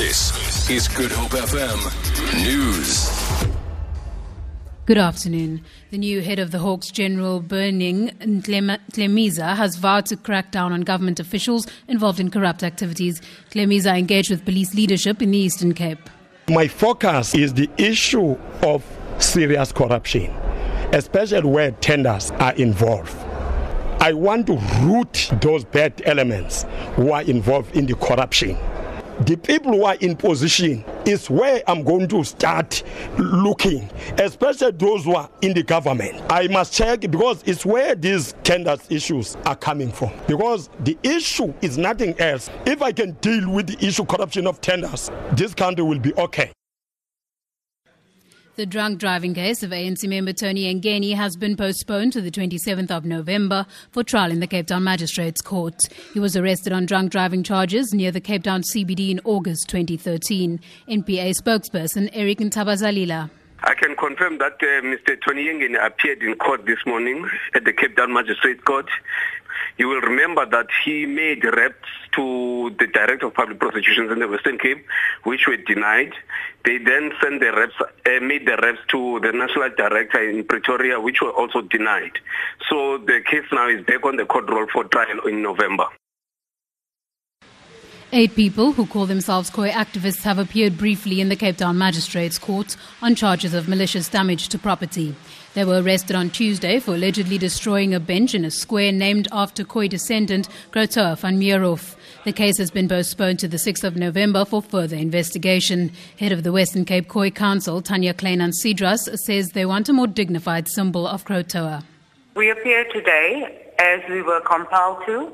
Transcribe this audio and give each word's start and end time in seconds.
This 0.00 0.70
is 0.70 0.88
Good 0.88 1.12
Hope 1.12 1.32
FM 1.32 1.78
News. 2.42 3.10
Good 4.86 4.96
afternoon. 4.96 5.62
The 5.90 5.98
new 5.98 6.22
head 6.22 6.38
of 6.38 6.52
the 6.52 6.58
Hawks, 6.58 6.90
General 6.90 7.42
Berning 7.42 8.10
Ntlemeza, 8.18 9.56
has 9.56 9.76
vowed 9.76 10.06
to 10.06 10.16
crack 10.16 10.52
down 10.52 10.72
on 10.72 10.80
government 10.80 11.20
officials 11.20 11.66
involved 11.86 12.18
in 12.18 12.30
corrupt 12.30 12.62
activities. 12.62 13.20
Ntlemeza 13.50 13.98
engaged 13.98 14.30
with 14.30 14.42
police 14.46 14.72
leadership 14.74 15.20
in 15.20 15.32
the 15.32 15.38
Eastern 15.38 15.74
Cape. 15.74 16.08
My 16.48 16.66
focus 16.66 17.34
is 17.34 17.52
the 17.52 17.68
issue 17.76 18.38
of 18.62 18.82
serious 19.18 19.70
corruption, 19.70 20.34
especially 20.94 21.46
where 21.46 21.72
tenders 21.72 22.30
are 22.30 22.54
involved. 22.54 23.14
I 24.00 24.14
want 24.14 24.46
to 24.46 24.56
root 24.80 25.28
those 25.42 25.66
bad 25.66 26.00
elements 26.06 26.64
who 26.94 27.12
are 27.12 27.20
involved 27.20 27.76
in 27.76 27.84
the 27.84 27.96
corruption 27.96 28.56
the 29.26 29.36
people 29.36 29.72
who 29.72 29.84
are 29.84 29.96
in 29.96 30.16
position 30.16 30.84
is 31.04 31.28
where 31.28 31.62
I'm 31.66 31.82
going 31.84 32.08
to 32.08 32.24
start 32.24 32.82
looking, 33.18 33.90
especially 34.18 34.72
those 34.72 35.04
who 35.04 35.14
are 35.14 35.28
in 35.42 35.52
the 35.52 35.62
government. 35.62 36.22
I 36.30 36.48
must 36.48 36.72
check 36.72 37.00
because 37.00 37.42
it's 37.46 37.66
where 37.66 37.94
these 37.94 38.34
tenders 38.44 38.80
issues 38.90 39.36
are 39.44 39.56
coming 39.56 39.92
from. 39.92 40.10
Because 40.26 40.70
the 40.80 40.96
issue 41.02 41.52
is 41.60 41.76
nothing 41.76 42.18
else. 42.18 42.50
If 42.64 42.82
I 42.82 42.92
can 42.92 43.12
deal 43.20 43.50
with 43.50 43.66
the 43.66 43.86
issue 43.86 44.04
corruption 44.04 44.46
of 44.46 44.60
tenders, 44.60 45.10
this 45.32 45.54
country 45.54 45.84
will 45.84 45.98
be 45.98 46.14
okay. 46.14 46.52
The 48.56 48.66
drunk 48.66 48.98
driving 48.98 49.32
case 49.32 49.62
of 49.62 49.70
ANC 49.70 50.06
member 50.08 50.32
Tony 50.32 50.64
Yengeni 50.64 51.14
has 51.14 51.36
been 51.36 51.56
postponed 51.56 52.12
to 52.14 52.20
the 52.20 52.32
27th 52.32 52.90
of 52.90 53.04
November 53.04 53.64
for 53.92 54.02
trial 54.02 54.32
in 54.32 54.40
the 54.40 54.46
Cape 54.48 54.66
Town 54.66 54.82
Magistrates 54.82 55.40
Court. 55.40 55.80
He 56.12 56.20
was 56.20 56.36
arrested 56.36 56.72
on 56.72 56.84
drunk 56.84 57.12
driving 57.12 57.44
charges 57.44 57.94
near 57.94 58.10
the 58.10 58.20
Cape 58.20 58.42
Town 58.42 58.62
CBD 58.62 59.12
in 59.12 59.20
August 59.24 59.68
2013. 59.68 60.60
NPA 60.88 61.40
spokesperson 61.40 62.10
Eric 62.12 62.38
Ntabazalila. 62.38 63.30
I 63.62 63.74
can 63.74 63.94
confirm 63.94 64.38
that 64.38 64.54
uh, 64.54 64.82
Mr. 64.82 65.16
Tony 65.24 65.44
Yengeni 65.44 65.82
appeared 65.84 66.22
in 66.22 66.34
court 66.34 66.66
this 66.66 66.78
morning 66.86 67.28
at 67.54 67.64
the 67.64 67.72
Cape 67.72 67.96
Town 67.96 68.12
Magistrates 68.12 68.62
Court. 68.64 68.88
You 69.80 69.88
will 69.88 70.02
remember 70.02 70.44
that 70.44 70.66
he 70.84 71.06
made 71.06 71.42
reps 71.42 71.88
to 72.12 72.68
the 72.78 72.86
Director 72.86 73.28
of 73.28 73.32
Public 73.32 73.58
Prosecutions 73.58 74.12
in 74.12 74.18
the 74.18 74.28
Western 74.28 74.58
Cape, 74.58 74.84
which 75.24 75.46
were 75.46 75.56
denied. 75.56 76.12
They 76.66 76.76
then 76.76 77.12
sent 77.22 77.40
the 77.40 77.50
reps, 77.50 77.72
uh, 77.80 78.20
made 78.20 78.44
the 78.44 78.58
reps 78.58 78.80
to 78.88 79.20
the 79.20 79.32
National 79.32 79.70
Director 79.70 80.28
in 80.28 80.44
Pretoria, 80.44 81.00
which 81.00 81.22
were 81.22 81.32
also 81.32 81.62
denied. 81.62 82.12
So 82.68 82.98
the 82.98 83.22
case 83.24 83.46
now 83.52 83.70
is 83.70 83.82
back 83.86 84.04
on 84.04 84.16
the 84.16 84.26
court 84.26 84.50
roll 84.50 84.66
for 84.70 84.84
trial 84.84 85.26
in 85.26 85.40
November. 85.40 85.86
Eight 88.12 88.34
people 88.34 88.72
who 88.72 88.86
call 88.86 89.06
themselves 89.06 89.50
Khoi 89.50 89.70
activists 89.70 90.24
have 90.24 90.40
appeared 90.40 90.76
briefly 90.76 91.20
in 91.20 91.28
the 91.28 91.36
Cape 91.36 91.58
Town 91.58 91.78
Magistrates 91.78 92.38
Court 92.38 92.76
on 93.00 93.14
charges 93.14 93.54
of 93.54 93.68
malicious 93.68 94.08
damage 94.08 94.48
to 94.48 94.58
property. 94.58 95.14
They 95.54 95.64
were 95.64 95.80
arrested 95.80 96.16
on 96.16 96.30
Tuesday 96.30 96.80
for 96.80 96.94
allegedly 96.94 97.38
destroying 97.38 97.94
a 97.94 98.00
bench 98.00 98.34
in 98.34 98.44
a 98.44 98.50
square 98.50 98.90
named 98.90 99.28
after 99.30 99.62
Khoi 99.62 99.86
descendant 99.86 100.48
Krotoa 100.72 101.16
van 101.18 101.38
Meerhof. 101.38 101.94
The 102.24 102.32
case 102.32 102.58
has 102.58 102.72
been 102.72 102.88
postponed 102.88 103.38
to 103.38 103.48
the 103.48 103.58
6th 103.58 103.84
of 103.84 103.94
November 103.94 104.44
for 104.44 104.60
further 104.60 104.96
investigation. 104.96 105.92
Head 106.18 106.32
of 106.32 106.42
the 106.42 106.50
Western 106.50 106.84
Cape 106.84 107.06
Khoi 107.06 107.30
Council, 107.30 107.80
Tanya 107.80 108.12
Kleinhans 108.12 108.56
Cedras, 108.60 109.08
says 109.20 109.50
they 109.50 109.64
want 109.64 109.88
a 109.88 109.92
more 109.92 110.08
dignified 110.08 110.66
symbol 110.66 111.06
of 111.06 111.24
Krotoa. 111.24 111.84
We 112.34 112.50
appear 112.50 112.86
today 112.92 113.68
as 113.78 114.00
we 114.10 114.20
were 114.20 114.40
compelled 114.40 115.06
to 115.06 115.32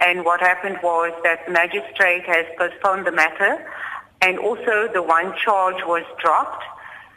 and 0.00 0.24
what 0.24 0.40
happened 0.40 0.78
was 0.82 1.12
that 1.22 1.46
the 1.46 1.52
magistrate 1.52 2.24
has 2.26 2.46
postponed 2.58 3.06
the 3.06 3.12
matter 3.12 3.66
and 4.20 4.38
also 4.38 4.88
the 4.92 5.02
one 5.02 5.34
charge 5.36 5.82
was 5.84 6.04
dropped, 6.20 6.64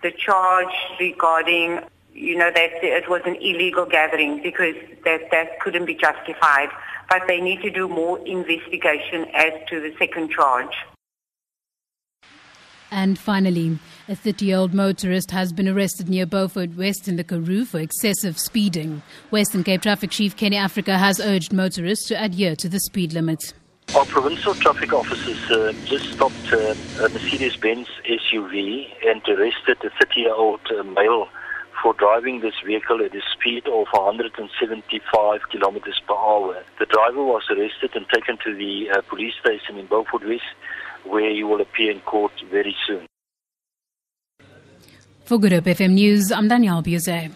the 0.03 0.11
charge 0.11 0.73
regarding, 0.99 1.79
you 2.13 2.37
know, 2.37 2.51
that 2.51 2.83
it 2.83 3.09
was 3.09 3.21
an 3.25 3.35
illegal 3.35 3.85
gathering 3.85 4.41
because 4.41 4.75
that, 5.05 5.29
that 5.31 5.59
couldn't 5.59 5.85
be 5.85 5.95
justified. 5.95 6.69
But 7.09 7.23
they 7.27 7.41
need 7.41 7.61
to 7.63 7.69
do 7.69 7.87
more 7.87 8.19
investigation 8.25 9.25
as 9.33 9.51
to 9.69 9.81
the 9.81 9.93
second 9.97 10.31
charge. 10.31 10.75
And 12.91 13.19
finally, 13.19 13.77
a 14.07 14.15
30 14.15 14.45
year 14.45 14.57
old 14.57 14.73
motorist 14.73 15.31
has 15.31 15.53
been 15.53 15.67
arrested 15.67 16.09
near 16.09 16.25
Beaufort 16.25 16.75
West 16.75 17.07
in 17.07 17.15
the 17.17 17.23
Karoo 17.23 17.65
for 17.65 17.79
excessive 17.79 18.39
speeding. 18.39 19.01
Western 19.29 19.63
Cape 19.63 19.81
Traffic 19.81 20.09
Chief 20.09 20.35
Kenny 20.35 20.57
Africa 20.57 20.97
has 20.97 21.19
urged 21.19 21.53
motorists 21.53 22.07
to 22.07 22.23
adhere 22.23 22.55
to 22.55 22.67
the 22.67 22.79
speed 22.79 23.13
limit. 23.13 23.53
Our 23.95 24.05
provincial 24.05 24.53
traffic 24.53 24.93
officers 24.93 25.49
uh, 25.49 25.73
just 25.85 26.13
stopped 26.13 26.53
uh, 26.53 26.75
a 27.03 27.09
Mercedes 27.09 27.55
Benz 27.57 27.87
SUV 28.05 28.87
and 29.05 29.21
arrested 29.27 29.77
a 29.83 29.89
30 29.89 30.19
year 30.19 30.33
old 30.33 30.59
uh, 30.71 30.83
male 30.83 31.27
for 31.81 31.93
driving 31.93 32.41
this 32.41 32.55
vehicle 32.65 33.03
at 33.03 33.15
a 33.15 33.21
speed 33.33 33.67
of 33.67 33.87
175 33.91 35.41
kilometers 35.51 36.01
per 36.07 36.13
hour. 36.15 36.63
The 36.79 36.85
driver 36.85 37.23
was 37.23 37.43
arrested 37.49 37.91
and 37.95 38.05
taken 38.09 38.37
to 38.45 38.55
the 38.55 38.89
uh, 38.91 39.01
police 39.09 39.33
station 39.39 39.77
in 39.77 39.85
Beaufort 39.87 40.25
West 40.27 40.43
where 41.05 41.31
he 41.31 41.43
will 41.43 41.61
appear 41.61 41.91
in 41.91 42.01
court 42.01 42.31
very 42.51 42.75
soon. 42.85 43.05
For 45.25 45.39
Good 45.39 45.51
Hope 45.51 45.65
FM 45.65 45.91
News, 45.91 46.31
I'm 46.31 46.47
Danielle 46.47 46.81
Buse. 46.81 47.29